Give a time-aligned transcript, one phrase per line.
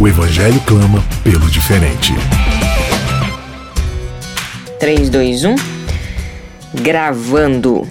[0.00, 2.14] O Evangelho clama pelo diferente.
[4.78, 5.56] 3, 2, 1.
[6.82, 7.84] Gravando.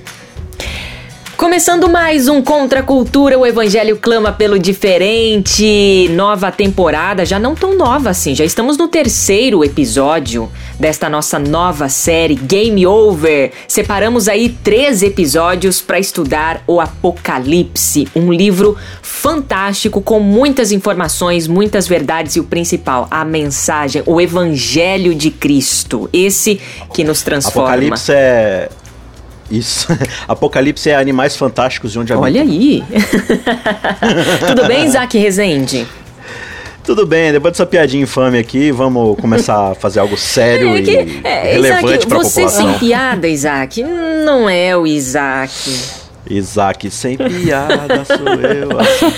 [1.47, 6.09] Começando mais um Contra a Cultura, o Evangelho clama pelo diferente.
[6.11, 11.87] Nova temporada, já não tão nova assim, já estamos no terceiro episódio desta nossa nova
[11.87, 13.53] série Game Over.
[13.65, 21.87] Separamos aí três episódios para estudar o Apocalipse, um livro fantástico com muitas informações, muitas
[21.87, 26.09] verdades e o principal, a mensagem, o Evangelho de Cristo.
[26.11, 26.59] Esse
[26.93, 27.69] que nos transforma.
[27.69, 28.69] Apocalipse é
[29.49, 29.87] isso.
[30.27, 32.23] Apocalipse é Animais Fantásticos de onde habitam.
[32.23, 32.83] Olha aí.
[34.47, 35.87] Tudo bem, Isaac Rezende?
[36.83, 40.91] Tudo bem, depois dessa piadinha infame aqui, vamos começar a fazer algo sério é que,
[40.91, 42.49] e é, relevante para a população.
[42.49, 45.51] Você sem piada, Isaac, não é o Isaac.
[46.29, 48.79] Isaac sem piada sou eu.
[48.79, 49.13] Assim.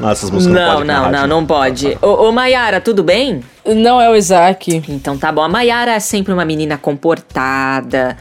[0.00, 1.96] Nossa, músicas não, não, não, não, não pode.
[2.00, 3.42] Ô, ô Mayara, tudo bem?
[3.64, 4.82] Não é o Isaac.
[4.88, 5.42] Então tá bom.
[5.42, 8.16] A Mayara é sempre uma menina comportada,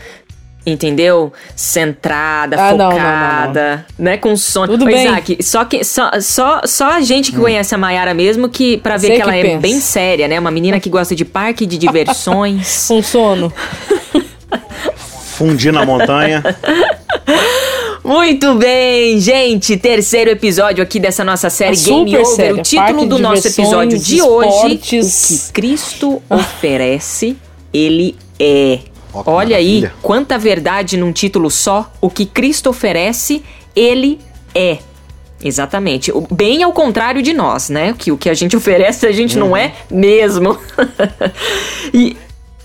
[0.66, 1.32] entendeu?
[1.56, 4.18] Centrada, ah, focada, não, não, não, né?
[4.18, 4.68] Com sono.
[4.68, 5.06] Tudo Ô, bem.
[5.06, 7.42] Isaac, só, que, só, só, só a gente que hum.
[7.42, 10.40] conhece a Mayara mesmo que para ver Sei que ela é bem séria, né?
[10.40, 12.86] Uma menina que gosta de parque de diversões.
[12.90, 13.52] Com sono.
[15.36, 16.44] Fundir na montanha.
[18.04, 19.78] Muito bem, gente.
[19.78, 22.26] Terceiro episódio aqui dessa nossa série é Game Over.
[22.36, 22.56] Séria.
[22.56, 24.54] O título do nosso episódio de esportes.
[24.64, 27.38] hoje: O que Cristo oferece,
[27.74, 28.80] ele é.
[29.14, 31.92] Oh, Olha aí, quanta verdade num título só.
[32.00, 33.44] O que Cristo oferece,
[33.76, 34.20] ele
[34.56, 34.80] é.
[35.44, 36.12] Exatamente.
[36.32, 37.96] Bem ao contrário de nós, né?
[37.98, 39.48] Que o que a gente oferece a gente uhum.
[39.48, 40.58] não é mesmo.
[41.94, 42.16] e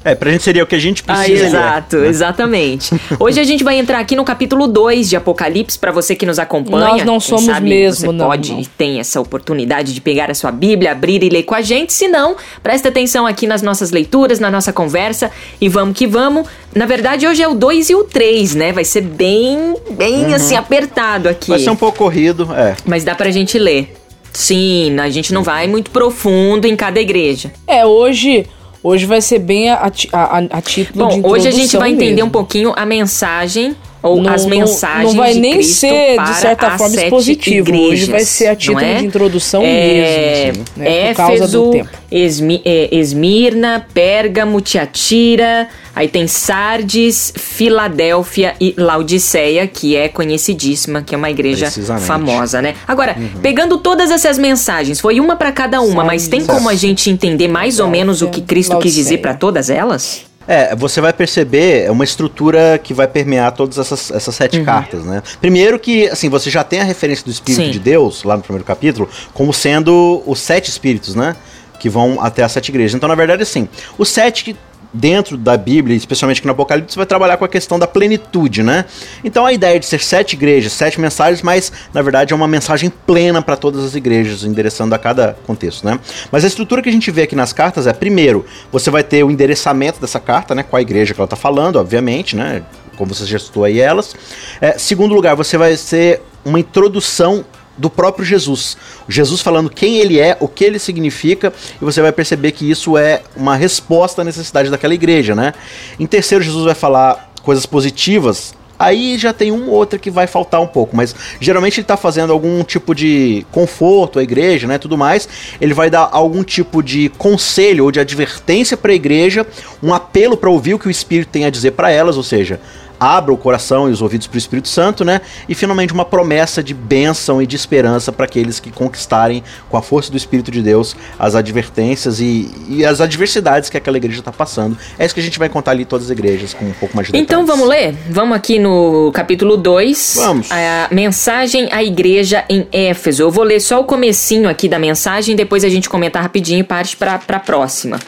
[0.06, 1.44] é, pra gente seria o que a gente precisa.
[1.44, 2.06] Ah, exato, né?
[2.06, 2.94] exatamente.
[3.18, 6.38] Hoje a gente vai entrar aqui no capítulo 2 de Apocalipse, para você que nos
[6.38, 6.86] acompanha.
[6.86, 8.26] Nós não somos sabe, mesmo, você não.
[8.28, 8.60] pode não.
[8.60, 11.92] e tem essa oportunidade de pegar a sua Bíblia, abrir e ler com a gente.
[11.92, 15.28] Se não, presta atenção aqui nas nossas leituras, na nossa conversa
[15.60, 16.46] e vamos que vamos.
[16.72, 18.72] Na verdade, hoje é o 2 e o 3, né?
[18.72, 20.34] Vai ser bem, bem uhum.
[20.34, 21.50] assim, apertado aqui.
[21.50, 22.76] Vai ser um pouco corrido, é.
[22.84, 23.92] Mas dá pra gente ler.
[24.32, 27.50] Sim, a gente não vai muito profundo em cada igreja.
[27.66, 28.46] É, hoje
[28.86, 31.90] Hoje vai ser bem a, a, a título Bom, de introdução hoje a gente vai
[31.90, 32.28] entender mesmo.
[32.28, 36.34] um pouquinho a mensagem ou não, as mensagens não vai de nem Cristo ser de
[36.36, 38.94] certa forma expositivo igrejas, hoje vai ser a título é?
[38.94, 44.60] de introdução é, mesmo assim, né, Éfeso, por causa do tempo Esmi, é, Esmirna Pérgamo
[44.60, 51.70] Tiatira aí tem Sardes Filadélfia e Laodiceia que é conhecidíssima que é uma igreja
[52.00, 53.40] famosa né agora uhum.
[53.40, 56.06] pegando todas essas mensagens foi uma para cada uma Sardes.
[56.06, 58.94] mas tem como a gente entender mais ou menos o que Cristo Laodiceia.
[58.94, 63.78] quis dizer para todas elas é, você vai perceber uma estrutura que vai permear todas
[63.78, 64.64] essas, essas sete uhum.
[64.64, 65.22] cartas, né?
[65.40, 67.70] Primeiro que, assim, você já tem a referência do Espírito Sim.
[67.70, 71.34] de Deus, lá no primeiro capítulo, como sendo os sete Espíritos, né?
[71.80, 72.94] Que vão até as sete igrejas.
[72.94, 73.68] Então, na verdade, assim,
[73.98, 74.56] os sete
[74.96, 78.84] dentro da Bíblia, especialmente aqui no Apocalipse, vai trabalhar com a questão da plenitude, né?
[79.22, 82.90] Então a ideia de ser sete igrejas, sete mensagens, mas na verdade é uma mensagem
[83.06, 85.98] plena para todas as igrejas, endereçando a cada contexto, né?
[86.32, 89.22] Mas a estrutura que a gente vê aqui nas cartas é, primeiro, você vai ter
[89.22, 90.62] o endereçamento dessa carta, né?
[90.62, 92.62] Com a igreja que ela está falando, obviamente, né?
[92.96, 94.14] Como você já citou aí elas.
[94.60, 97.44] É, segundo lugar, você vai ser uma introdução
[97.76, 98.76] do próprio Jesus.
[99.08, 102.96] Jesus falando quem ele é, o que ele significa, e você vai perceber que isso
[102.96, 105.52] é uma resposta à necessidade daquela igreja, né?
[105.98, 108.54] Em terceiro, Jesus vai falar coisas positivas.
[108.78, 111.96] Aí já tem um ou outra que vai faltar um pouco, mas geralmente ele está
[111.96, 115.26] fazendo algum tipo de conforto à igreja, né, tudo mais.
[115.60, 119.46] Ele vai dar algum tipo de conselho ou de advertência para a igreja,
[119.82, 122.60] um apelo para ouvir o que o Espírito tem a dizer para elas, ou seja,
[122.98, 125.20] abra o coração e os ouvidos para o Espírito Santo, né?
[125.48, 129.82] E finalmente uma promessa de bênção e de esperança para aqueles que conquistarem com a
[129.82, 134.32] força do Espírito de Deus as advertências e, e as adversidades que aquela igreja está
[134.32, 134.76] passando.
[134.98, 137.06] É isso que a gente vai contar ali todas as igrejas com um pouco mais
[137.06, 137.28] de detalhes.
[137.28, 137.94] Então vamos ler?
[138.10, 140.14] Vamos aqui no capítulo 2.
[140.16, 140.50] Vamos.
[140.50, 143.22] A mensagem à igreja em Éfeso.
[143.22, 146.64] Eu vou ler só o comecinho aqui da mensagem, depois a gente comenta rapidinho e
[146.64, 147.98] parte para a próxima.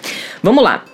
[0.43, 0.85] Vamos lá.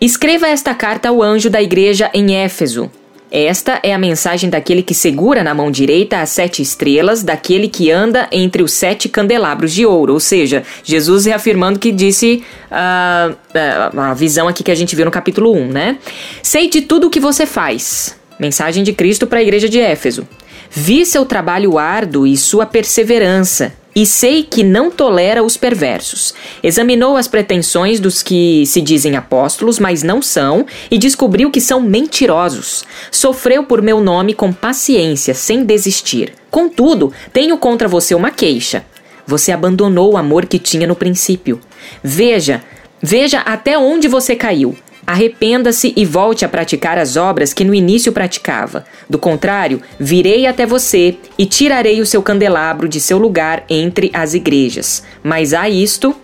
[0.00, 2.90] Escreva esta carta ao anjo da igreja em Éfeso
[3.30, 7.90] Esta é a mensagem daquele que segura na mão direita as sete estrelas, daquele que
[7.90, 10.12] anda entre os sete candelabros de ouro.
[10.12, 15.04] Ou seja, Jesus reafirmando que disse uh, uh, a visão aqui que a gente viu
[15.04, 15.98] no capítulo 1, né?
[16.42, 18.16] Sei de tudo o que você faz.
[18.38, 20.26] Mensagem de Cristo para a igreja de Éfeso.
[20.70, 26.34] Vi seu trabalho árduo e sua perseverança e sei que não tolera os perversos.
[26.62, 31.80] Examinou as pretensões dos que se dizem apóstolos, mas não são, e descobriu que são
[31.80, 32.84] mentirosos.
[33.10, 36.32] Sofreu por meu nome com paciência, sem desistir.
[36.50, 38.84] Contudo, tenho contra você uma queixa.
[39.26, 41.60] Você abandonou o amor que tinha no princípio.
[42.02, 42.62] Veja,
[43.00, 44.76] veja até onde você caiu.
[45.06, 48.84] Arrependa-se e volte a praticar as obras que no início praticava.
[49.08, 54.34] Do contrário, virei até você e tirarei o seu candelabro de seu lugar entre as
[54.34, 55.04] igrejas.
[55.22, 56.14] Mas há isto,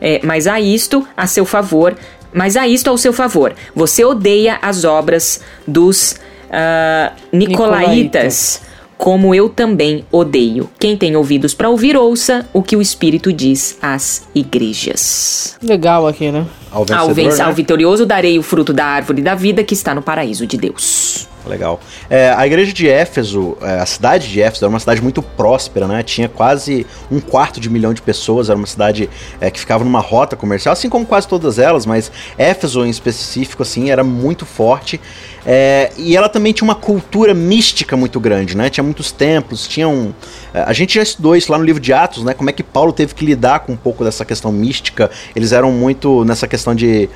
[0.00, 1.96] é, mas há isto a seu favor,
[2.32, 3.54] mas há isto ao seu favor.
[3.74, 6.16] Você odeia as obras dos
[6.50, 8.60] uh, Nicolaitas
[8.96, 10.68] como eu também odeio.
[10.78, 15.56] Quem tem ouvidos para ouvir, ouça o que o Espírito diz às igrejas.
[15.62, 16.46] Legal aqui, né?
[16.70, 17.44] Ao, vencedor, ao, vencer, né?
[17.44, 21.28] ao vitorioso darei o fruto da árvore da vida que está no paraíso de Deus.
[21.46, 21.78] Legal.
[22.08, 25.86] É, a igreja de Éfeso, é, a cidade de Éfeso era uma cidade muito próspera,
[25.86, 26.02] né?
[26.02, 29.10] Tinha quase um quarto de milhão de pessoas, era uma cidade
[29.40, 33.62] é, que ficava numa rota comercial, assim como quase todas elas, mas Éfeso em específico,
[33.62, 34.98] assim, era muito forte.
[35.46, 38.70] É, e ela também tinha uma cultura mística muito grande, né?
[38.70, 40.14] Tinha muitos templos, tinha um...
[40.54, 42.32] É, a gente já estudou isso lá no livro de Atos, né?
[42.32, 45.10] Como é que Paulo teve que lidar com um pouco dessa questão mística.
[45.36, 47.10] Eles eram muito nessa questão de...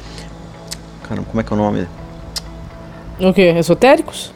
[1.08, 1.88] Caramba, como é que é o nome?
[3.20, 3.54] O quê?
[3.56, 4.32] Esotéricos?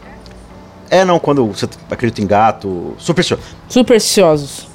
[0.90, 2.94] É, não, quando você acredita em gato.
[2.98, 3.56] Supersticiosos.
[3.68, 4.66] Supersticiosos.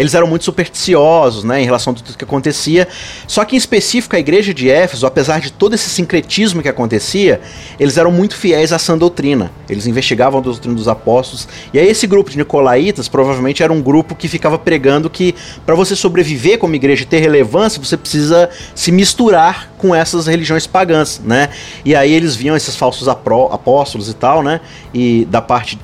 [0.00, 2.88] Eles eram muito supersticiosos, né, em relação a tudo que acontecia.
[3.26, 7.38] Só que em específico a igreja de Éfeso, apesar de todo esse sincretismo que acontecia,
[7.78, 9.52] eles eram muito fiéis à sã doutrina.
[9.68, 11.46] Eles investigavam a doutrina dos apóstolos.
[11.74, 15.34] E aí esse grupo de nicolaítas provavelmente era um grupo que ficava pregando que
[15.66, 20.66] para você sobreviver como igreja e ter relevância, você precisa se misturar com essas religiões
[20.66, 21.50] pagãs, né?
[21.84, 24.62] E aí eles viam esses falsos apóstolos e tal, né?
[24.94, 25.78] E da parte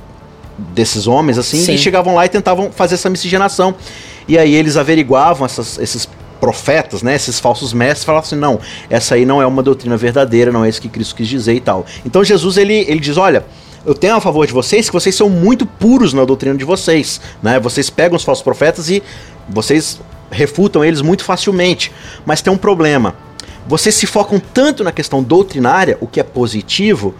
[0.59, 1.75] desses homens, assim, Sim.
[1.75, 3.75] e chegavam lá e tentavam fazer essa miscigenação.
[4.29, 6.09] E aí eles averiguavam essas, esses
[6.41, 8.61] profetas, né, esses falsos mestres, falavam assim, não,
[8.91, 11.61] essa aí não é uma doutrina verdadeira, não é isso que Cristo quis dizer e
[11.61, 11.87] tal.
[12.05, 13.45] Então Jesus, ele, ele diz, olha,
[13.85, 17.21] eu tenho a favor de vocês que vocês são muito puros na doutrina de vocês,
[17.43, 19.03] né, vocês pegam os falsos profetas e
[19.49, 20.01] vocês
[20.31, 21.93] refutam eles muito facilmente,
[22.25, 23.15] mas tem um problema,
[23.67, 27.15] vocês se focam tanto na questão doutrinária, o que é positivo,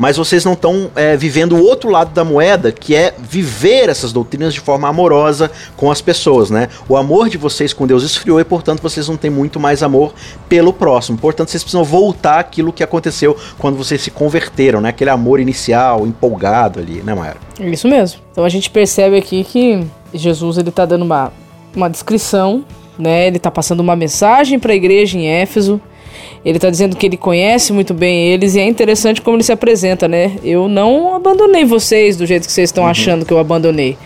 [0.00, 4.14] mas vocês não estão é, vivendo o outro lado da moeda, que é viver essas
[4.14, 6.70] doutrinas de forma amorosa com as pessoas, né?
[6.88, 10.14] O amor de vocês com Deus esfriou e, portanto, vocês não têm muito mais amor
[10.48, 11.18] pelo próximo.
[11.18, 14.88] Portanto, vocês precisam voltar aquilo que aconteceu quando vocês se converteram, né?
[14.88, 17.36] Aquele amor inicial, empolgado ali, né, Mayara?
[17.60, 18.22] Isso mesmo.
[18.32, 21.30] Então a gente percebe aqui que Jesus ele tá dando uma,
[21.76, 22.64] uma descrição,
[22.98, 23.26] né?
[23.26, 25.78] Ele tá passando uma mensagem para a igreja em Éfeso
[26.44, 29.52] ele está dizendo que ele conhece muito bem eles e é interessante como ele se
[29.52, 30.36] apresenta, né?
[30.42, 32.90] Eu não abandonei vocês do jeito que vocês estão uhum.
[32.90, 33.96] achando que eu abandonei.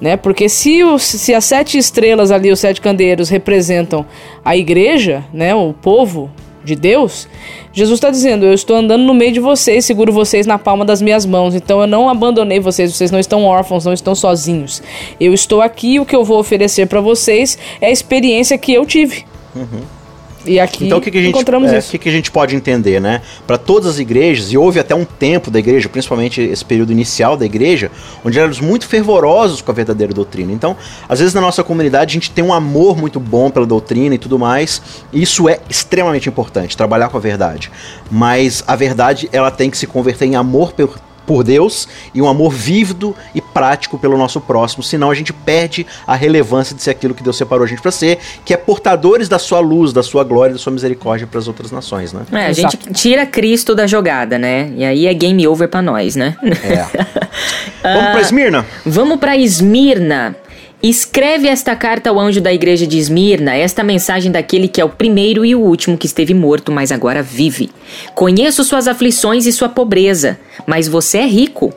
[0.00, 0.16] Né?
[0.16, 4.04] Porque se, o, se as sete estrelas ali, os sete candeeiros, representam
[4.44, 5.54] a igreja, né?
[5.54, 6.30] o povo
[6.64, 7.28] de Deus,
[7.72, 11.02] Jesus está dizendo: Eu estou andando no meio de vocês, seguro vocês na palma das
[11.02, 11.54] minhas mãos.
[11.54, 14.82] Então eu não abandonei vocês, vocês não estão órfãos, não estão sozinhos.
[15.20, 18.86] Eu estou aqui, o que eu vou oferecer para vocês é a experiência que eu
[18.86, 19.24] tive.
[19.54, 19.82] Uhum.
[20.46, 21.88] E aqui então, o que, que a gente, encontramos é, isso.
[21.88, 23.22] O que, que a gente pode entender, né?
[23.46, 27.36] Para todas as igrejas, e houve até um tempo da igreja, principalmente esse período inicial
[27.36, 27.90] da igreja,
[28.24, 30.52] onde éramos muito fervorosos com a verdadeira doutrina.
[30.52, 30.76] Então,
[31.08, 34.18] às vezes na nossa comunidade a gente tem um amor muito bom pela doutrina e
[34.18, 34.82] tudo mais,
[35.12, 37.70] e isso é extremamente importante, trabalhar com a verdade.
[38.10, 42.28] Mas a verdade, ela tem que se converter em amor por por Deus e um
[42.28, 46.90] amor vívido e prático pelo nosso próximo, senão a gente perde a relevância de ser
[46.90, 50.02] aquilo que Deus separou a gente para ser, que é portadores da sua luz, da
[50.02, 52.22] sua glória, da sua misericórdia para as outras nações, né?
[52.32, 52.76] É, a Exato.
[52.76, 54.72] gente tira Cristo da jogada, né?
[54.76, 56.36] E aí é game over para nós, né?
[56.42, 56.84] É.
[57.82, 58.66] Vamos para Esmirna?
[58.84, 60.36] Vamos para Esmirna.
[60.86, 64.90] Escreve esta carta ao anjo da igreja de Esmirna, esta mensagem daquele que é o
[64.90, 67.70] primeiro e o último que esteve morto, mas agora vive.
[68.14, 71.72] Conheço suas aflições e sua pobreza, mas você é rico.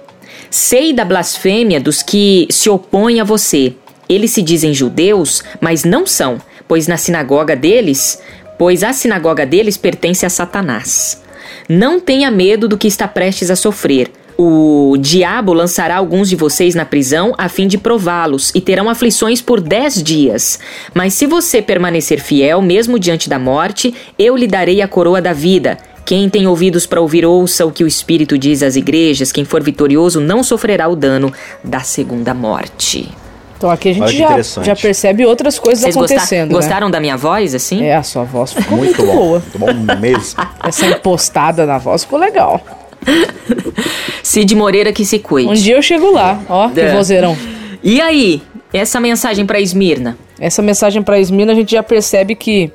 [0.50, 3.76] Sei da blasfêmia dos que se opõem a você.
[4.10, 6.38] Eles se dizem judeus, mas não são,
[6.68, 8.22] pois na sinagoga deles,
[8.60, 11.24] pois a sinagoga deles pertence a Satanás.
[11.70, 14.12] Não tenha medo do que está prestes a sofrer.
[14.38, 19.42] O diabo lançará alguns de vocês na prisão a fim de prová-los e terão aflições
[19.42, 20.60] por dez dias.
[20.94, 25.34] Mas se você permanecer fiel, mesmo diante da morte, eu lhe darei a coroa da
[25.34, 25.80] vida.
[26.06, 29.32] Quem tem ouvidos para ouvir, ouça o que o Espírito diz às igrejas.
[29.32, 33.10] Quem for vitorioso não sofrerá o dano da segunda morte.
[33.58, 36.50] Então aqui a gente já, já percebe outras coisas Vocês acontecendo.
[36.50, 37.84] Gostar, gostaram da minha voz, assim?
[37.84, 39.40] É, a sua voz ficou muito, muito boa.
[39.40, 40.40] Muito bom mesmo.
[40.64, 42.62] Essa impostada na voz ficou legal.
[44.24, 45.50] Cid Moreira que se cuide.
[45.50, 46.94] Um dia eu chego lá, ó, que é.
[46.94, 47.38] vozeirão.
[47.84, 48.42] E aí,
[48.74, 50.18] essa mensagem para Esmirna?
[50.40, 52.72] Essa mensagem para Esmirna a gente já percebe que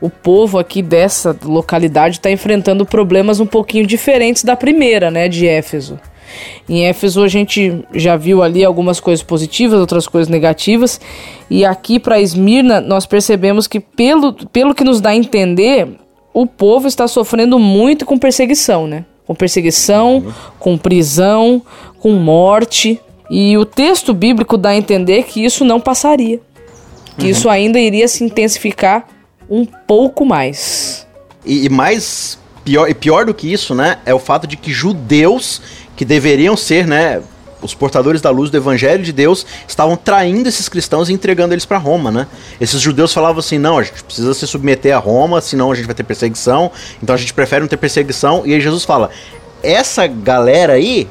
[0.00, 5.46] o povo aqui dessa localidade está enfrentando problemas um pouquinho diferentes da primeira, né, de
[5.46, 5.98] Éfeso.
[6.68, 11.00] Em Éfeso a gente já viu ali algumas coisas positivas, outras coisas negativas,
[11.48, 15.88] e aqui para Esmirna nós percebemos que pelo, pelo que nos dá a entender,
[16.34, 19.04] o povo está sofrendo muito com perseguição, né?
[19.26, 21.62] Com perseguição, com prisão,
[21.98, 23.00] com morte.
[23.28, 26.40] E o texto bíblico dá a entender que isso não passaria.
[27.18, 27.30] Que uhum.
[27.30, 29.06] isso ainda iria se intensificar
[29.50, 31.06] um pouco mais.
[31.44, 33.98] E, e mais pior, e pior do que isso, né?
[34.04, 35.60] É o fato de que judeus
[35.96, 37.22] que deveriam ser, né,
[37.62, 41.64] os portadores da luz do evangelho de Deus estavam traindo esses cristãos e entregando eles
[41.64, 42.26] para Roma, né?
[42.60, 45.86] Esses judeus falavam assim: "Não, a gente precisa se submeter a Roma, senão a gente
[45.86, 46.70] vai ter perseguição.
[47.02, 48.42] Então a gente prefere não ter perseguição".
[48.44, 49.10] E aí Jesus fala:
[49.62, 51.08] "Essa galera aí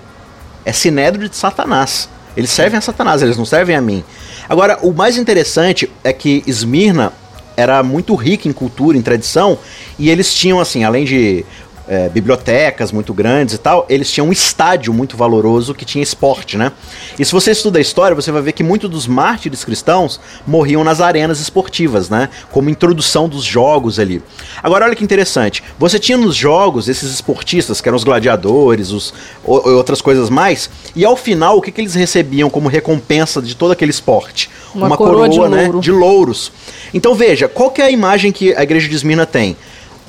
[0.64, 2.10] é sinédrio de Satanás.
[2.38, 4.04] Eles servem a Satanás, eles não servem a mim".
[4.48, 7.12] Agora, o mais interessante é que Esmirna
[7.58, 9.58] era muito rica em cultura, em tradição,
[9.98, 11.46] e eles tinham assim, além de
[11.88, 16.58] é, bibliotecas muito grandes e tal, eles tinham um estádio muito valoroso que tinha esporte,
[16.58, 16.72] né?
[17.18, 20.84] E se você estuda a história, você vai ver que muitos dos mártires cristãos morriam
[20.84, 22.30] nas arenas esportivas, né?
[22.52, 24.22] Como introdução dos jogos ali.
[24.62, 25.64] Agora, olha que interessante.
[25.78, 29.14] Você tinha nos jogos esses esportistas, que eram os gladiadores, os,
[29.44, 33.72] outras coisas mais, e ao final, o que, que eles recebiam como recompensa de todo
[33.72, 34.50] aquele esporte?
[34.74, 36.52] Uma, Uma coroa, coroa de, né, de louros.
[36.94, 39.56] Então veja, qual que é a imagem que a igreja de Esmina tem?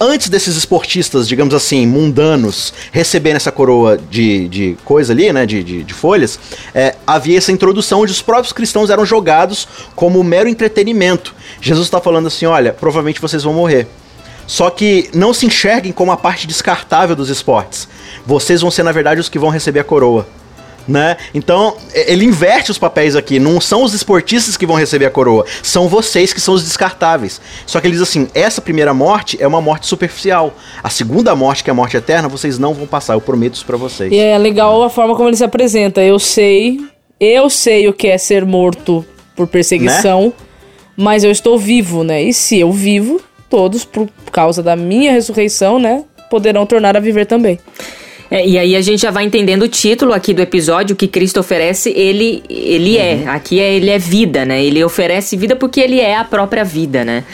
[0.01, 5.63] Antes desses esportistas, digamos assim, mundanos, receberem essa coroa de, de coisa ali, né, de,
[5.63, 6.39] de, de folhas,
[6.75, 11.35] é, havia essa introdução onde os próprios cristãos eram jogados como mero entretenimento.
[11.61, 13.87] Jesus está falando assim: olha, provavelmente vocês vão morrer.
[14.47, 17.89] Só que não se enxerguem como a parte descartável dos esportes.
[18.25, 20.27] Vocês vão ser, na verdade, os que vão receber a coroa
[20.87, 21.17] né?
[21.35, 23.39] Então, ele inverte os papéis aqui.
[23.39, 27.41] Não são os esportistas que vão receber a coroa, são vocês que são os descartáveis.
[27.67, 30.55] Só que ele diz assim: essa primeira morte é uma morte superficial.
[30.83, 33.15] A segunda morte, que é a morte eterna, vocês não vão passar.
[33.15, 34.13] Eu prometo isso pra vocês.
[34.13, 36.03] E é legal a forma como ele se apresenta.
[36.03, 36.81] Eu sei,
[37.19, 40.33] eu sei o que é ser morto por perseguição, né?
[40.97, 42.23] mas eu estou vivo, né?
[42.23, 46.05] E se eu vivo, todos, por causa da minha ressurreição, né?
[46.31, 47.59] Poderão tornar a viver também.
[48.31, 51.41] É, e aí a gente já vai entendendo o título aqui do episódio, que Cristo
[51.41, 53.15] oferece, ele, ele é.
[53.15, 53.23] uhum.
[53.23, 53.29] é.
[53.29, 54.65] Aqui é, ele é vida, né?
[54.65, 57.25] Ele oferece vida porque ele é a própria vida, né?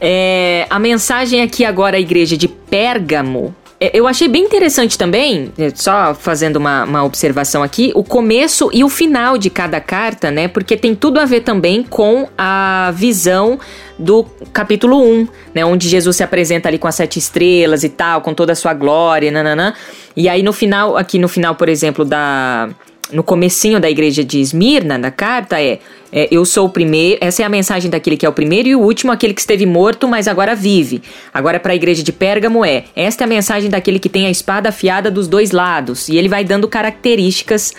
[0.00, 3.54] É, a mensagem aqui agora, a igreja de Pérgamo,
[3.92, 8.84] eu achei bem interessante também, é, só fazendo uma, uma, observação aqui, o começo e
[8.84, 10.48] o final de cada carta, né?
[10.48, 13.58] Porque tem tudo a ver também com a visão
[13.98, 15.64] do capítulo 1, né?
[15.64, 18.74] Onde Jesus se apresenta ali com as sete estrelas e tal, com toda a sua
[18.74, 19.74] glória, nananã.
[20.16, 22.68] E aí no final, aqui no final, por exemplo, da
[23.12, 25.78] no comecinho da igreja de Esmirna, na carta, é,
[26.12, 28.76] é, eu sou o primeiro, essa é a mensagem daquele que é o primeiro e
[28.76, 31.02] o último, aquele que esteve morto, mas agora vive.
[31.32, 34.30] Agora para a igreja de Pérgamo é, esta é a mensagem daquele que tem a
[34.30, 37.74] espada afiada dos dois lados, e ele vai dando características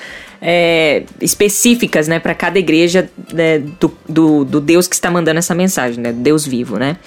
[0.48, 5.56] é, específicas, né, para cada igreja né, do, do, do, Deus que está mandando essa
[5.56, 6.98] mensagem, né, Deus vivo, né?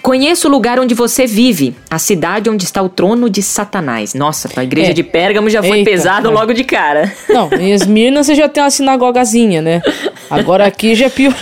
[0.00, 4.14] Conheça o lugar onde você vive, a cidade onde está o trono de Satanás.
[4.14, 4.94] Nossa, a igreja é.
[4.94, 7.12] de Pérgamo já foi Eita, pesado logo de cara.
[7.28, 9.82] Não, em Esmirna você já tem uma sinagogazinha, né?
[10.30, 11.34] Agora aqui já é pior.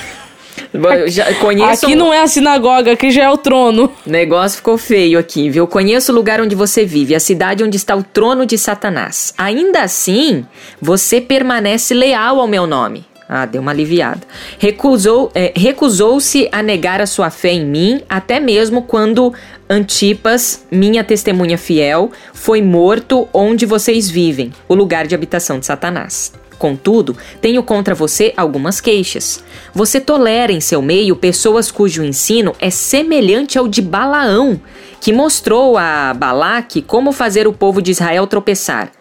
[1.07, 3.93] Já conheço aqui não é a sinagoga, aqui já é o trono.
[4.07, 5.67] O negócio ficou feio aqui, viu?
[5.67, 9.35] Conheço o lugar onde você vive, a cidade onde está o trono de Satanás.
[9.37, 10.47] Ainda assim,
[10.81, 13.05] você permanece leal ao meu nome.
[13.29, 14.21] Ah, deu uma aliviada.
[14.59, 19.33] Recusou, é, recusou-se a negar a sua fé em mim, até mesmo quando
[19.71, 26.41] Antipas, minha testemunha fiel, foi morto onde vocês vivem, o lugar de habitação de Satanás.
[26.59, 29.42] Contudo, tenho contra você algumas queixas.
[29.75, 34.61] Você tolera em seu meio pessoas cujo ensino é semelhante ao de Balaão,
[35.00, 38.92] que mostrou a Balaque como fazer o povo de Israel tropeçar.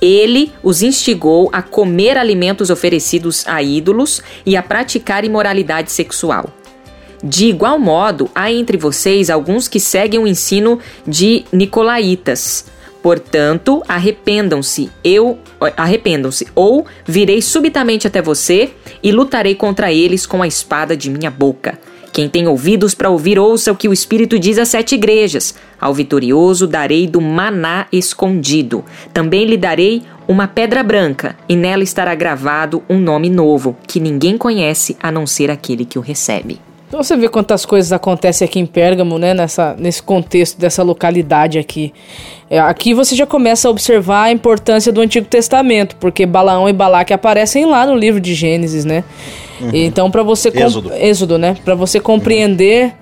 [0.00, 6.50] Ele os instigou a comer alimentos oferecidos a ídolos e a praticar imoralidade sexual.
[7.22, 12.66] De igual modo, há entre vocês alguns que seguem o ensino de Nicolaitas
[13.04, 15.38] Portanto, arrependam-se, eu
[15.76, 18.70] arrependam-se, ou virei subitamente até você
[19.02, 21.78] e lutarei contra eles com a espada de minha boca.
[22.14, 25.54] Quem tem ouvidos para ouvir, ouça o que o Espírito diz às sete igrejas.
[25.78, 28.82] Ao vitorioso darei do maná escondido.
[29.12, 34.38] Também lhe darei uma pedra branca, e nela estará gravado um nome novo, que ninguém
[34.38, 36.58] conhece a não ser aquele que o recebe.
[36.94, 39.34] Então você vê quantas coisas acontecem aqui em Pérgamo, né?
[39.34, 41.92] Nessa, nesse contexto dessa localidade aqui.
[42.48, 46.72] É, aqui você já começa a observar a importância do Antigo Testamento, porque Balaão e
[46.72, 49.02] Balaque aparecem lá no livro de Gênesis, né?
[49.60, 49.70] Uhum.
[49.74, 50.94] Então para você Êxodo.
[50.94, 51.56] Êxodo, né?
[51.64, 52.92] Para você compreender uhum.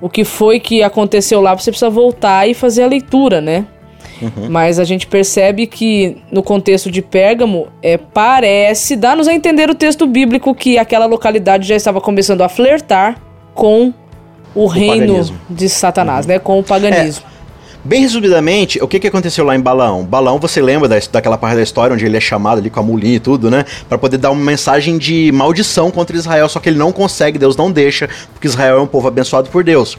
[0.00, 3.66] o que foi que aconteceu lá, você precisa voltar e fazer a leitura, né?
[4.22, 4.48] Uhum.
[4.48, 9.74] Mas a gente percebe que no contexto de Pérgamo, é, parece, dá-nos a entender o
[9.74, 13.22] texto bíblico que aquela localidade já estava começando a flertar
[13.54, 13.92] com
[14.54, 15.40] o, o reino paganismo.
[15.48, 16.32] de Satanás, uhum.
[16.32, 16.38] né?
[16.38, 17.24] Com o paganismo.
[17.30, 17.34] É.
[17.86, 20.04] Bem resumidamente, o que, que aconteceu lá em Balão?
[20.04, 22.82] Balão, você lembra da, daquela parte da história onde ele é chamado ali com a
[22.82, 23.66] mulinha e tudo, né?
[23.86, 27.58] Para poder dar uma mensagem de maldição contra Israel, só que ele não consegue, Deus
[27.58, 29.98] não deixa, porque Israel é um povo abençoado por Deus.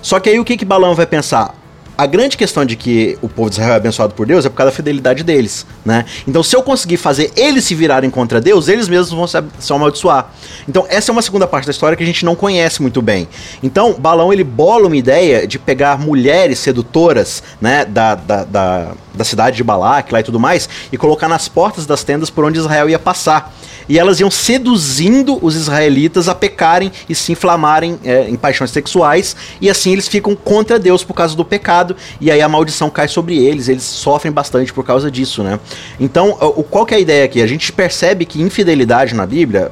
[0.00, 1.56] Só que aí o que, que Balão vai pensar?
[1.96, 4.56] A grande questão de que o povo de Israel é abençoado por Deus é por
[4.56, 6.04] causa da fidelidade deles, né?
[6.26, 9.72] Então, se eu conseguir fazer eles se virarem contra Deus, eles mesmos vão se, se
[9.72, 10.30] amaldiçoar.
[10.68, 13.28] Então, essa é uma segunda parte da história que a gente não conhece muito bem.
[13.62, 19.24] Então, Balão ele bola uma ideia de pegar mulheres sedutoras, né, da, da, da, da
[19.24, 22.58] cidade de Balac lá e tudo mais, e colocar nas portas das tendas por onde
[22.58, 23.54] Israel ia passar
[23.88, 29.36] e elas iam seduzindo os israelitas a pecarem e se inflamarem é, em paixões sexuais,
[29.60, 33.08] e assim eles ficam contra Deus por causa do pecado, e aí a maldição cai
[33.08, 35.58] sobre eles, eles sofrem bastante por causa disso, né?
[35.98, 37.42] Então, o, qual que é a ideia aqui?
[37.42, 39.70] A gente percebe que infidelidade na Bíblia,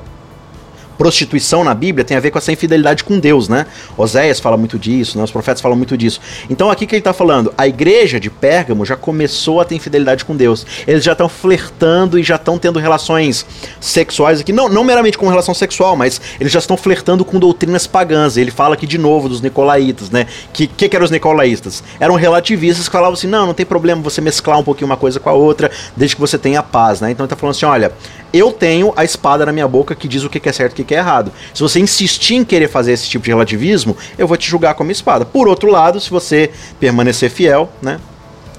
[0.92, 3.66] prostituição na Bíblia tem a ver com essa infidelidade com Deus, né?
[3.96, 5.24] Oséias fala muito disso, né?
[5.24, 6.20] os profetas falam muito disso.
[6.50, 10.24] Então aqui que ele está falando, a igreja de Pérgamo já começou a ter infidelidade
[10.24, 10.66] com Deus.
[10.86, 13.46] Eles já estão flertando e já estão tendo relações
[13.80, 17.86] sexuais aqui, não, não meramente com relação sexual, mas eles já estão flertando com doutrinas
[17.86, 18.36] pagãs.
[18.36, 20.26] Ele fala aqui de novo dos nicolaítas, né?
[20.52, 21.82] Que que, que eram os nicolaístas?
[22.00, 25.20] Eram relativistas que falavam assim: não, não tem problema você mesclar um pouquinho uma coisa
[25.20, 27.10] com a outra, desde que você tenha paz, né?
[27.10, 27.92] Então ele tá falando assim: olha,
[28.32, 30.84] eu tenho a espada na minha boca que diz o que é certo e o
[30.84, 31.32] que é errado.
[31.52, 34.82] Se você insistir em querer fazer esse tipo de relativismo, eu vou te julgar com
[34.82, 35.24] a minha espada.
[35.24, 38.00] Por outro lado, se você permanecer fiel, né,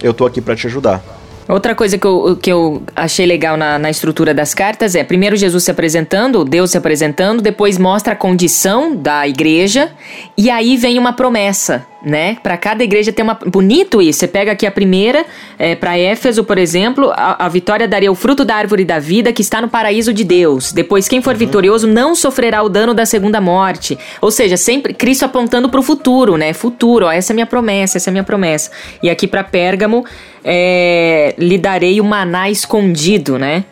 [0.01, 1.03] eu tô aqui para te ajudar.
[1.47, 5.35] Outra coisa que eu, que eu achei legal na, na estrutura das cartas é, primeiro
[5.35, 9.91] Jesus se apresentando, Deus se apresentando, depois mostra a condição da igreja,
[10.37, 12.37] e aí vem uma promessa, né?
[12.41, 13.33] Para cada igreja tem uma.
[13.33, 14.19] Bonito isso.
[14.19, 15.25] Você pega aqui a primeira,
[15.57, 19.31] é, para Éfeso, por exemplo, a, a, vitória daria o fruto da árvore da vida
[19.31, 20.71] que está no paraíso de Deus.
[20.71, 21.39] Depois, quem for uhum.
[21.39, 23.97] vitorioso não sofrerá o dano da segunda morte.
[24.21, 26.53] Ou seja, sempre Cristo apontando para o futuro, né?
[26.53, 28.71] Futuro, ó, essa é minha promessa, essa é minha promessa.
[29.01, 30.05] E aqui para Pérgamo,
[30.43, 33.63] é, lhe darei o maná escondido, né?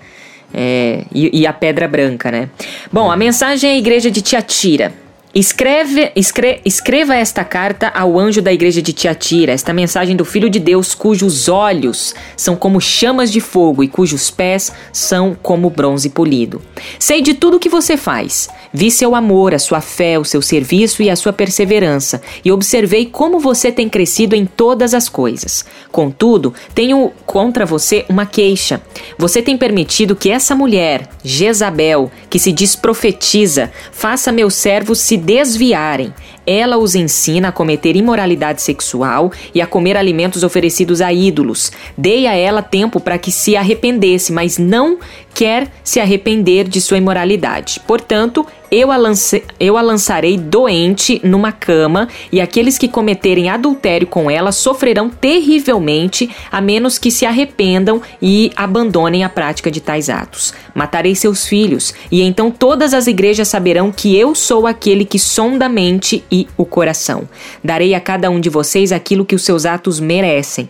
[0.54, 2.50] É, e, e, a pedra branca, né?
[2.92, 4.92] Bom, a mensagem é a igreja de Tiatira.
[5.34, 10.50] Escreve, escre, escreva esta carta ao anjo da igreja de Tiatira, esta mensagem do Filho
[10.50, 16.10] de Deus, cujos olhos são como chamas de fogo e cujos pés são como bronze
[16.10, 16.62] polido.
[17.00, 18.50] Sei de tudo o que você faz.
[18.74, 23.06] Vi seu amor, a sua fé, o seu serviço e a sua perseverança, e observei
[23.06, 25.64] como você tem crescido em todas as coisas.
[25.94, 28.82] Contudo, tenho contra você uma queixa.
[29.18, 35.21] Você tem permitido que essa mulher, Jezabel, que se diz profetiza, faça meus servos se
[35.22, 36.14] desviarem.
[36.52, 41.72] Ela os ensina a cometer imoralidade sexual e a comer alimentos oferecidos a ídolos.
[41.98, 45.00] Dei a ela tempo para que se arrependesse, mas não
[45.34, 47.80] quer se arrepender de sua imoralidade.
[47.88, 54.08] Portanto, eu a, lance, eu a lançarei doente numa cama, e aqueles que cometerem adultério
[54.08, 60.10] com ela sofrerão terrivelmente, a menos que se arrependam e abandonem a prática de tais
[60.10, 60.54] atos.
[60.74, 65.68] Matarei seus filhos, e então todas as igrejas saberão que eu sou aquele que sonda
[65.68, 67.28] mente e o coração.
[67.64, 70.70] Darei a cada um de vocês aquilo que os seus atos merecem.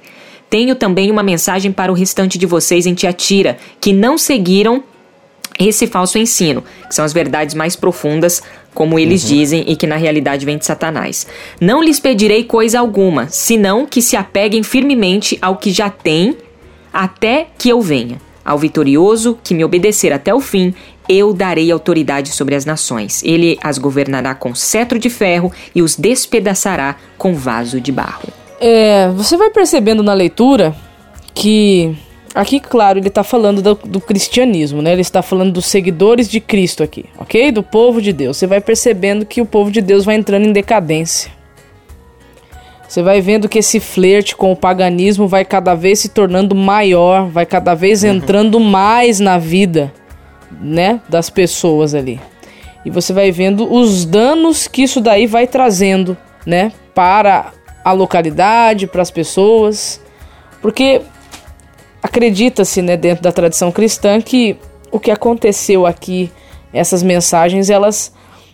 [0.50, 4.84] Tenho também uma mensagem para o restante de vocês em Tiatira, que não seguiram
[5.60, 8.42] esse falso ensino, que são as verdades mais profundas,
[8.74, 9.30] como eles uhum.
[9.30, 11.28] dizem, e que na realidade vem de Satanás.
[11.60, 16.38] Não lhes pedirei coisa alguma, senão que se apeguem firmemente ao que já têm,
[16.92, 18.18] até que eu venha.
[18.44, 20.74] Ao vitorioso que me obedecer até o fim,
[21.08, 23.22] eu darei autoridade sobre as nações.
[23.24, 28.30] Ele as governará com cetro de ferro e os despedaçará com vaso de barro.
[28.60, 30.76] É, você vai percebendo na leitura
[31.34, 31.96] que
[32.34, 34.94] Aqui, claro, ele está falando do, do, cristianismo, né?
[34.94, 37.52] Ele está falando dos seguidores de Cristo aqui, ok?
[37.52, 38.38] Do povo de Deus.
[38.38, 41.30] Você vai percebendo que o povo de Deus vai entrando em decadência.
[42.92, 47.26] Você vai vendo que esse flerte com o paganismo vai cada vez se tornando maior,
[47.30, 48.10] vai cada vez uhum.
[48.10, 49.94] entrando mais na vida,
[50.60, 52.20] né, das pessoas ali.
[52.84, 58.88] E você vai vendo os danos que isso daí vai trazendo, né, para a localidade,
[58.88, 60.02] para as pessoas.
[60.62, 61.02] Porque
[62.04, 64.58] acredita-se, né, dentro da tradição cristã que
[64.92, 66.30] o que aconteceu aqui,
[66.74, 68.14] essas mensagens, elas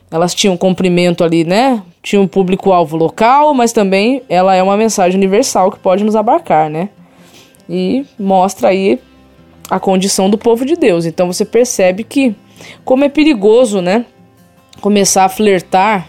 [0.10, 1.82] elas tinham cumprimento ali, né?
[2.02, 6.70] Tinha um público-alvo local, mas também ela é uma mensagem universal que pode nos abarcar,
[6.70, 6.90] né?
[7.70, 9.00] E mostra aí
[9.70, 11.06] a condição do povo de Deus.
[11.06, 12.34] Então você percebe que
[12.86, 14.06] como é perigoso, né?
[14.80, 16.08] Começar a flertar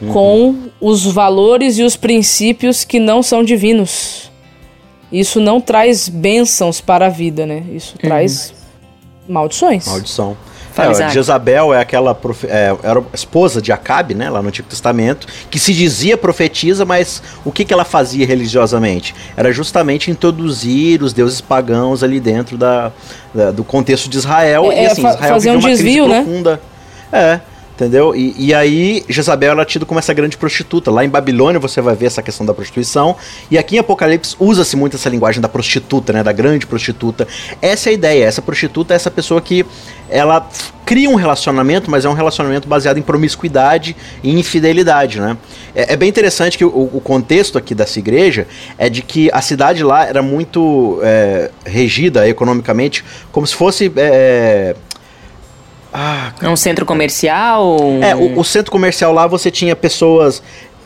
[0.00, 0.12] uhum.
[0.12, 4.30] com os valores e os princípios que não são divinos.
[5.10, 7.64] Isso não traz bênçãos para a vida, né?
[7.72, 8.08] Isso uhum.
[8.08, 8.54] traz
[9.26, 9.86] maldições.
[9.86, 10.36] Maldição.
[10.76, 15.58] É, Jezabel é aquela é, era esposa de Acabe, né, lá no Antigo Testamento, que
[15.58, 19.14] se dizia profetisa, mas o que, que ela fazia religiosamente?
[19.36, 22.90] Era justamente introduzir os deuses pagãos ali dentro da,
[23.34, 24.70] da do contexto de Israel.
[24.72, 26.22] É, e assim, Israel fazer um desvio, né?
[26.22, 26.60] Profunda.
[27.12, 27.40] É.
[27.74, 28.14] Entendeu?
[28.14, 30.90] E, e aí, Jezabel é tida como essa grande prostituta.
[30.90, 33.16] Lá em Babilônia você vai ver essa questão da prostituição.
[33.50, 36.22] E aqui em Apocalipse usa-se muito essa linguagem da prostituta, né?
[36.22, 37.26] Da grande prostituta.
[37.62, 38.24] Essa é a ideia.
[38.26, 39.64] Essa prostituta é essa pessoa que
[40.10, 40.46] ela
[40.84, 45.38] cria um relacionamento, mas é um relacionamento baseado em promiscuidade e infidelidade, né?
[45.74, 49.40] É, é bem interessante que o, o, contexto aqui dessa igreja é de que a
[49.40, 54.76] cidade lá era muito é, regida economicamente como se fosse é,
[55.92, 57.76] ah, é um centro comercial?
[58.00, 60.42] É, o, o, centro comercial lá você tinha pessoas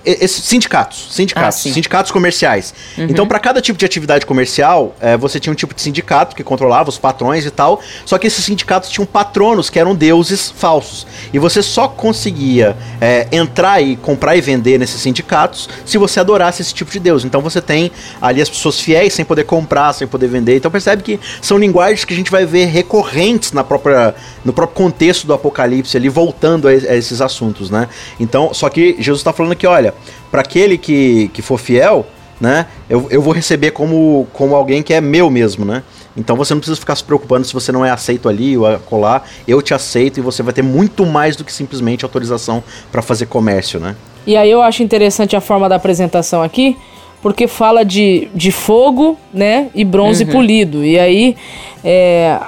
[0.06, 2.72] esses sindicatos, sindicatos, ah, sindicatos comerciais.
[2.96, 3.06] Uhum.
[3.10, 6.44] Então, para cada tipo de atividade comercial, é, você tinha um tipo de sindicato que
[6.44, 7.80] controlava os patrões e tal.
[8.04, 11.06] Só que esses sindicatos tinham patronos que eram deuses falsos.
[11.32, 16.62] E você só conseguia é, entrar e comprar e vender nesses sindicatos se você adorasse
[16.62, 17.24] esse tipo de deus.
[17.24, 17.90] Então, você tem
[18.22, 20.56] ali as pessoas fiéis sem poder comprar, sem poder vender.
[20.56, 24.14] Então, percebe que são linguagens que a gente vai ver recorrentes na própria,
[24.44, 27.88] no próprio contexto do Apocalipse ali, voltando a, a esses assuntos, né?
[28.20, 29.95] Então, só que Jesus está falando que, olha,
[30.30, 32.06] para aquele que, que for fiel,
[32.40, 35.82] né, eu, eu vou receber como, como alguém que é meu mesmo, né?
[36.16, 39.28] Então você não precisa ficar se preocupando se você não é aceito ali ou colar.
[39.46, 43.26] Eu te aceito e você vai ter muito mais do que simplesmente autorização para fazer
[43.26, 43.94] comércio, né?
[44.26, 46.76] E aí eu acho interessante a forma da apresentação aqui,
[47.22, 50.30] porque fala de, de fogo, né, e bronze uhum.
[50.30, 50.84] polido.
[50.84, 51.36] E aí
[51.84, 52.40] é,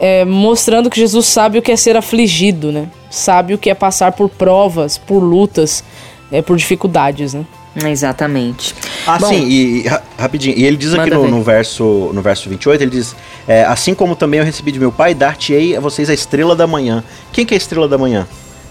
[0.00, 2.88] é, mostrando que Jesus sabe o que é ser afligido, né?
[3.10, 5.84] Sabe o que é passar por provas, por lutas
[6.32, 7.44] é, por dificuldades, né?
[7.76, 8.74] Exatamente.
[9.06, 9.84] Ah, Bom, sim, e,
[10.18, 13.14] rapidinho, e ele diz aqui no, no, verso, no verso 28, ele diz,
[13.46, 16.66] é, assim como também eu recebi de meu pai, dar-te-ei a vocês a estrela da
[16.66, 17.04] manhã.
[17.32, 18.26] Quem que é a estrela da manhã?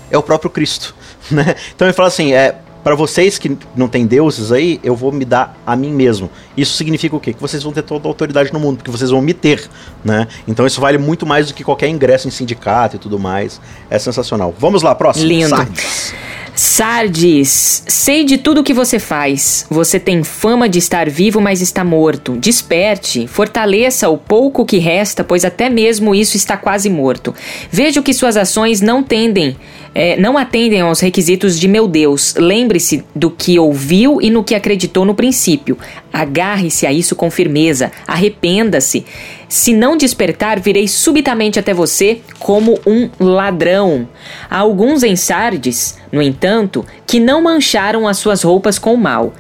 [0.10, 0.95] É o próprio Cristo,
[1.30, 1.56] né?
[1.76, 5.24] Então ele fala assim, é, para vocês que não têm deuses aí, eu vou me
[5.24, 6.30] dar a mim mesmo.
[6.58, 7.34] Isso significa o quê?
[7.34, 9.69] Que vocês vão ter toda a autoridade no mundo, porque vocês vão me ter,
[10.04, 10.28] né?
[10.47, 13.62] Então isso vale muito mais do que qualquer ingresso em sindicato e tudo mais.
[13.89, 14.54] É sensacional.
[14.58, 15.28] Vamos lá, próximo.
[15.28, 15.50] Lindo.
[15.50, 16.13] Sardes.
[16.54, 19.66] Sardes, sei de tudo o que você faz.
[19.70, 22.38] Você tem fama de estar vivo, mas está morto.
[22.38, 27.34] Desperte, fortaleça o pouco que resta, pois até mesmo isso está quase morto.
[27.72, 29.56] Vejo que suas ações não tendem
[29.94, 32.34] é, não atendem aos requisitos de meu Deus.
[32.38, 35.78] Lembre-se do que ouviu e no que acreditou no princípio.
[36.14, 37.92] Agarre-se a isso com firmeza.
[38.08, 39.06] Arrependa-se.
[39.52, 44.08] Se não despertar, virei subitamente até você como um ladrão.
[44.50, 49.34] Há alguns em Sardes, no entanto, que não mancharam as suas roupas com mal.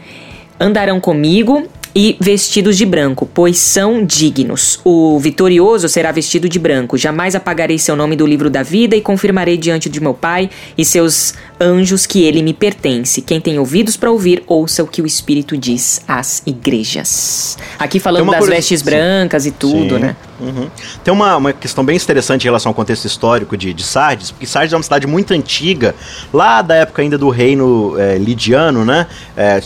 [0.59, 4.81] Andarão comigo e vestidos de branco, pois são dignos.
[4.83, 6.97] O vitorioso será vestido de branco.
[6.97, 10.83] Jamais apagarei seu nome do livro da vida e confirmarei diante de meu Pai e
[10.83, 13.21] seus anjos que ele me pertence.
[13.21, 17.57] Quem tem ouvidos para ouvir, ouça o que o Espírito diz às igrejas.
[17.77, 18.55] Aqui falando das coisa...
[18.55, 20.01] vestes brancas e tudo, Sim.
[20.01, 20.15] né?
[20.39, 20.67] Uhum.
[21.03, 24.47] Tem uma, uma questão bem interessante em relação ao contexto histórico de, de Sardes, porque
[24.47, 25.93] Sardes é uma cidade muito antiga,
[26.33, 29.05] lá da época ainda do reino é, lidiano, né?
[29.37, 29.61] É,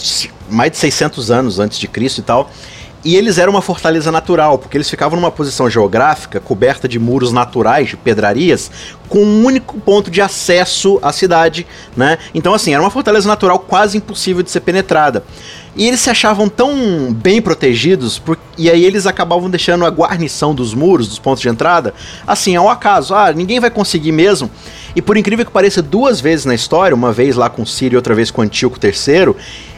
[0.49, 2.51] mais de 600 anos antes de Cristo e tal.
[3.05, 7.31] E eles eram uma fortaleza natural, porque eles ficavam numa posição geográfica coberta de muros
[7.31, 8.71] naturais, de pedrarias,
[9.07, 12.17] com um único ponto de acesso à cidade, né?
[12.33, 15.23] Então, assim, era uma fortaleza natural quase impossível de ser penetrada.
[15.75, 20.55] E eles se achavam tão bem protegidos, por, e aí eles acabavam deixando a guarnição
[20.55, 21.93] dos muros, dos pontos de entrada,
[22.25, 23.13] assim, ao acaso.
[23.13, 24.49] Ah, ninguém vai conseguir mesmo.
[24.95, 27.97] E por incrível que pareça, duas vezes na história, uma vez lá com Sírio e
[27.97, 29.35] outra vez com Antíoco III,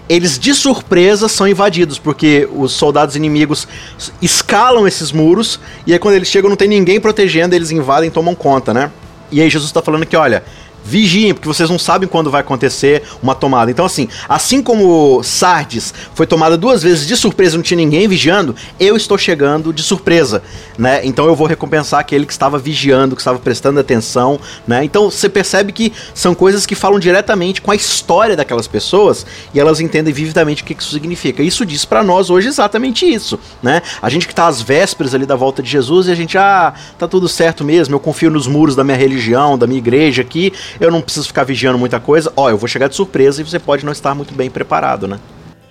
[0.09, 3.67] eles de surpresa são invadidos, porque os soldados inimigos
[4.21, 8.11] escalam esses muros, e aí quando eles chegam não tem ninguém protegendo, eles invadem e
[8.11, 8.91] tomam conta, né?
[9.31, 10.43] E aí Jesus está falando que, olha,
[10.87, 13.69] vigiem, porque vocês não sabem quando vai acontecer uma tomada.
[13.69, 18.55] Então, assim, assim como Sardes foi tomada duas vezes de surpresa, não tinha ninguém vigiando,
[18.79, 20.41] eu estou chegando de surpresa,
[20.77, 21.01] né?
[21.03, 24.83] Então eu vou recompensar aquele que estava vigiando, que estava prestando atenção, né?
[24.83, 29.59] Então você percebe que são coisas que falam diretamente com a história daquelas pessoas e
[29.59, 31.43] elas entendem vividamente o que isso significa.
[31.43, 33.81] Isso diz para nós hoje exatamente isso, né?
[34.01, 36.73] A gente que está às vésperas ali da volta de Jesus e a gente, ah,
[36.97, 40.53] tá tudo certo mesmo, eu confio nos muros da minha religião, da minha igreja aqui,
[40.79, 42.31] eu não preciso ficar vigiando muita coisa.
[42.35, 45.19] Ó, eu vou chegar de surpresa e você pode não estar muito bem preparado, né?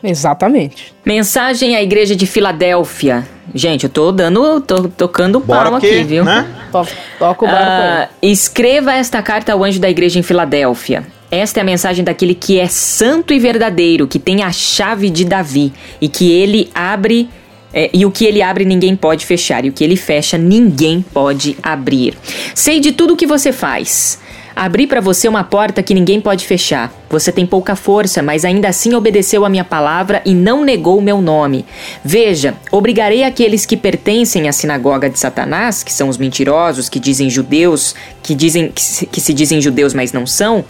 [0.02, 0.94] Exatamente.
[1.04, 3.26] Mensagem à igreja de Filadélfia.
[3.54, 6.24] Gente, eu tô dando, tô tocando Bora pau que, aqui, viu?
[6.24, 6.46] Né?
[6.70, 11.06] Toca o barco Ah, escreva esta carta ao anjo da igreja em Filadélfia.
[11.30, 15.24] Esta é a mensagem daquele que é santo e verdadeiro, que tem a chave de
[15.24, 17.28] Davi e que ele abre.
[17.72, 21.04] é, e o que ele abre ninguém pode fechar, e o que ele fecha ninguém
[21.12, 22.14] pode abrir.
[22.54, 24.20] Sei de tudo o que você faz.
[24.56, 26.90] Abri para você uma porta que ninguém pode fechar.
[27.10, 31.02] Você tem pouca força, mas ainda assim obedeceu a minha palavra e não negou o
[31.02, 31.66] meu nome.
[32.02, 37.28] Veja, obrigarei aqueles que pertencem à sinagoga de Satanás, que são os mentirosos, que dizem
[37.28, 40.64] judeus, que dizem que se, que se dizem judeus, mas não são,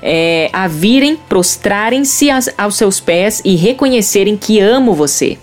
[0.00, 5.36] é, a virem, prostrarem-se aos, aos seus pés e reconhecerem que amo você.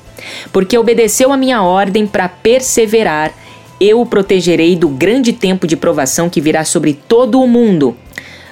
[0.53, 3.33] Porque obedeceu a minha ordem para perseverar
[3.81, 7.97] eu o protegerei do grande tempo de provação que virá sobre todo o mundo.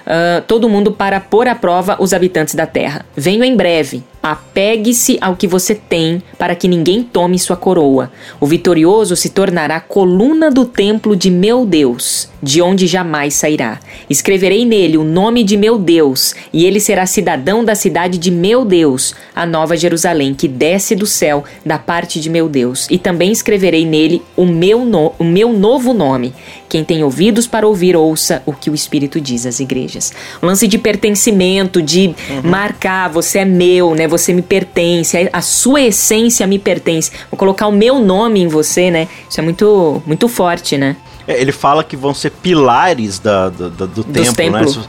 [0.05, 3.05] ah, todo mundo para pôr à prova os habitantes da terra.
[3.15, 4.03] Venho em breve.
[4.29, 8.11] Apegue-se ao que você tem, para que ninguém tome sua coroa.
[8.39, 13.79] O vitorioso se tornará coluna do templo de meu Deus, de onde jamais sairá.
[14.07, 18.63] Escreverei nele o nome de meu Deus, e ele será cidadão da cidade de meu
[18.63, 22.87] Deus, a nova Jerusalém, que desce do céu da parte de meu Deus.
[22.91, 26.35] E também escreverei nele o meu, no- o meu novo nome.
[26.69, 30.13] Quem tem ouvidos para ouvir, ouça o que o Espírito diz às igrejas.
[30.41, 34.07] O lance de pertencimento, de marcar, você é meu, né?
[34.07, 37.11] Você me pertence, a- sua essência me pertence.
[37.31, 39.07] Vou colocar o meu nome em você, né?
[39.29, 40.95] Isso é muito, muito forte, né?
[41.27, 44.33] É, ele fala que vão ser pilares da, da- da- do templo, né?
[44.35, 44.69] templo.
[44.69, 44.79] Se,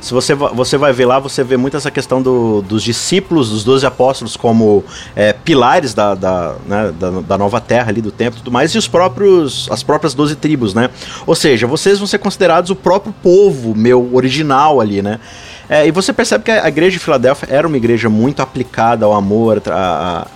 [0.00, 3.64] se você, você vai ver lá, você vê muito essa questão do- dos discípulos, dos
[3.64, 4.82] doze apóstolos, como
[5.14, 8.74] é, pilares da, da, né, da, da nova terra ali, do templo e tudo mais,
[8.74, 10.88] e os próprios, as próprias doze tribos, né?
[11.26, 15.20] Ou seja, vocês vão ser considerados o próprio povo meu original ali, né?
[15.68, 19.04] É, e você percebe que a, a igreja de Filadélfia era uma igreja muito aplicada
[19.04, 20.26] ao amor, a- a-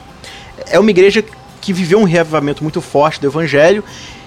[0.71, 1.25] é uma igreja
[1.61, 3.83] que viveu um reavivamento muito forte do evangelho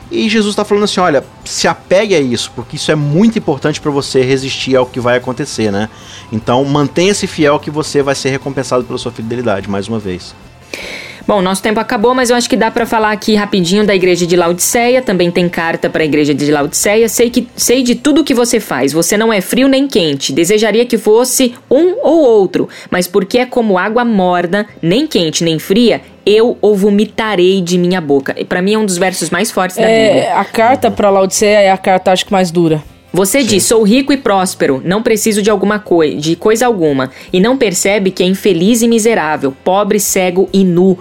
[0.10, 3.82] e Jesus está falando assim, olha, se apegue a isso, porque isso é muito importante
[3.82, 5.89] para você resistir ao que vai acontecer, né?
[6.32, 10.34] Então mantenha-se fiel que você vai ser recompensado pela sua fidelidade, mais uma vez.
[11.28, 14.26] Bom, nosso tempo acabou, mas eu acho que dá pra falar aqui rapidinho da igreja
[14.26, 15.02] de Laodiceia.
[15.02, 17.10] Também tem carta para a igreja de Laodiceia.
[17.10, 18.94] Sei que sei de tudo que você faz.
[18.94, 20.32] Você não é frio nem quente.
[20.32, 25.60] Desejaria que fosse um ou outro, mas porque é como água morna, nem quente nem
[25.60, 28.34] fria, eu o vomitarei de minha boca.
[28.38, 30.24] E pra mim é um dos versos mais fortes da Bíblia.
[30.24, 32.82] É, a carta pra Laodiceia é a carta, acho que mais dura.
[33.12, 37.39] Você diz: sou rico e próspero, não preciso de alguma coisa, de coisa alguma, e
[37.39, 40.98] não percebe que é infeliz e miserável, pobre, cego e nu.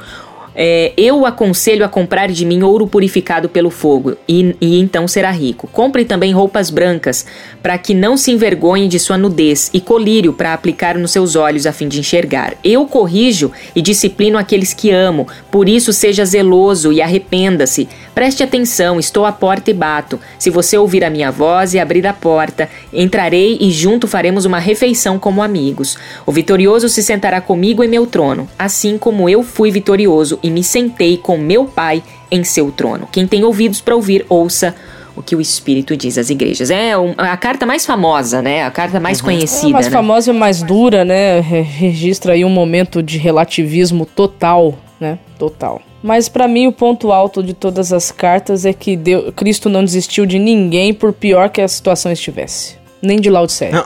[0.59, 5.31] É, eu aconselho a comprar de mim ouro purificado pelo fogo, e, e então será
[5.31, 5.69] rico.
[5.69, 7.27] Compre também roupas brancas,
[7.63, 11.67] para que não se envergonhe de sua nudez, e colírio para aplicar nos seus olhos
[11.67, 12.55] a fim de enxergar.
[12.65, 17.87] Eu corrijo e disciplino aqueles que amo, por isso seja zeloso e arrependa-se.
[18.15, 20.19] Preste atenção, estou à porta e bato.
[20.39, 24.59] Se você ouvir a minha voz e abrir a porta, entrarei e junto faremos uma
[24.59, 25.99] refeição como amigos.
[26.25, 30.63] O vitorioso se sentará comigo em meu trono, assim como eu fui vitorioso e me
[30.63, 33.09] sentei com meu Pai em seu trono.
[33.11, 34.75] Quem tem ouvidos para ouvir, ouça
[35.17, 36.71] o que o Espírito diz às igrejas.
[36.71, 38.65] É a carta mais famosa, né?
[38.65, 39.93] A carta mais É conhecida, mais né?
[39.93, 41.41] famosa e mais dura, né?
[41.41, 45.19] Re- Registra aí um momento de relativismo total, né?
[45.39, 45.81] Total.
[46.03, 49.83] Mas pra mim o ponto alto de todas as cartas é que Deu- Cristo não
[49.85, 52.77] desistiu de ninguém por pior que a situação estivesse.
[53.01, 53.73] Nem de Laodiceia.
[53.73, 53.85] Não.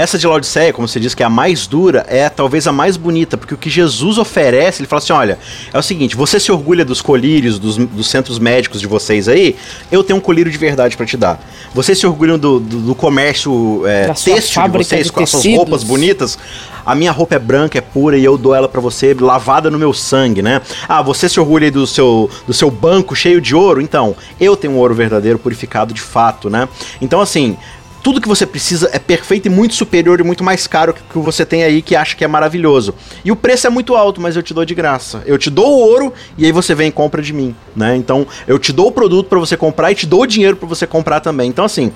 [0.00, 2.96] Essa de Laodiceia, como você diz, que é a mais dura, é talvez a mais
[2.96, 5.38] bonita, porque o que Jesus oferece, ele fala assim: olha,
[5.74, 9.54] é o seguinte, você se orgulha dos colírios, dos, dos centros médicos de vocês aí,
[9.92, 11.38] eu tenho um colírio de verdade pra te dar.
[11.74, 15.44] Vocês se orgulham do, do, do comércio é, têxtil de vocês, de com as suas
[15.44, 16.38] roupas bonitas,
[16.86, 19.78] a minha roupa é branca, é pura e eu dou ela pra você lavada no
[19.78, 20.62] meu sangue, né?
[20.88, 23.82] Ah, você se orgulha do seu, do seu banco cheio de ouro?
[23.82, 26.66] Então, eu tenho um ouro verdadeiro purificado de fato, né?
[27.02, 27.58] Então, assim,
[28.02, 31.04] tudo que você precisa é perfeito e muito superior e muito mais caro que o
[31.04, 32.94] que você tem aí que acha que é maravilhoso.
[33.24, 35.22] E o preço é muito alto, mas eu te dou de graça.
[35.26, 37.96] Eu te dou o ouro e aí você vem e compra de mim, né?
[37.96, 40.68] Então, eu te dou o produto pra você comprar e te dou o dinheiro pra
[40.68, 41.48] você comprar também.
[41.48, 41.92] Então, assim,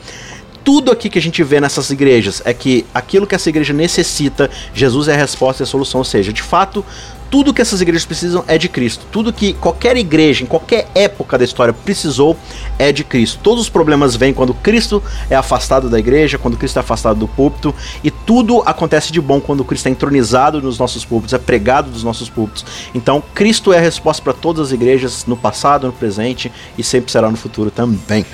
[0.64, 4.50] tudo aqui que a gente vê nessas igrejas é que aquilo que essa igreja necessita,
[4.72, 6.00] Jesus é a resposta e a solução.
[6.00, 6.84] Ou seja, de fato,
[7.30, 9.06] tudo que essas igrejas precisam é de Cristo.
[9.10, 12.36] Tudo que qualquer igreja, em qualquer época da história, precisou
[12.78, 13.40] é de Cristo.
[13.42, 17.28] Todos os problemas vêm quando Cristo é afastado da igreja, quando Cristo é afastado do
[17.28, 21.90] púlpito, e tudo acontece de bom quando Cristo é entronizado nos nossos púlpitos, é pregado
[21.90, 22.64] nos nossos púlpitos.
[22.94, 27.10] Então, Cristo é a resposta para todas as igrejas, no passado, no presente e sempre
[27.10, 28.24] será no futuro também.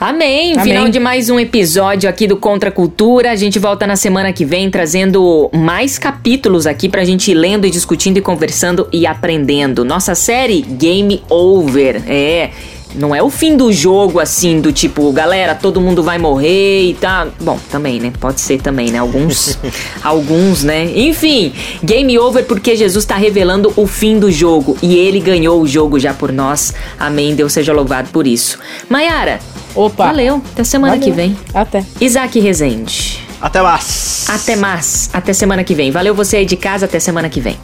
[0.00, 0.54] Amém.
[0.54, 0.64] Amém.
[0.64, 3.30] Final de mais um episódio aqui do Contra Cultura.
[3.30, 7.66] A gente volta na semana que vem trazendo mais capítulos aqui pra gente ir lendo
[7.66, 9.84] e discutindo e conversando e aprendendo.
[9.84, 12.02] Nossa série Game Over.
[12.08, 12.50] É.
[12.94, 16.94] Não é o fim do jogo, assim, do tipo, galera, todo mundo vai morrer e
[16.94, 17.26] tá.
[17.40, 18.12] Bom, também, né?
[18.20, 18.98] Pode ser também, né?
[18.98, 19.58] Alguns.
[20.02, 20.92] alguns, né?
[20.94, 21.52] Enfim,
[21.82, 24.76] game over porque Jesus tá revelando o fim do jogo.
[24.80, 26.72] E ele ganhou o jogo já por nós.
[26.98, 27.34] Amém.
[27.34, 28.58] Deus seja louvado por isso.
[28.88, 29.40] Maiara,
[29.74, 30.06] Opa.
[30.06, 30.42] Valeu.
[30.52, 31.08] Até semana Valeu.
[31.08, 31.36] que vem.
[31.52, 31.84] Até.
[32.00, 33.20] Isaac Rezende.
[33.40, 34.24] Até mais.
[34.28, 35.10] Até mais.
[35.12, 35.90] Até semana que vem.
[35.90, 36.86] Valeu você aí de casa.
[36.86, 37.58] Até semana que vem.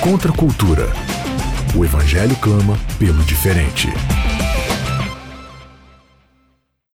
[0.00, 0.90] Contra a cultura.
[1.74, 3.92] O Evangelho clama pelo diferente.